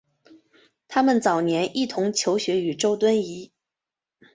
[0.87, 3.51] 他们早年一同求学于周敦颐。